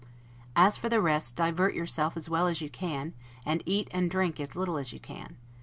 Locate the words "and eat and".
3.45-4.09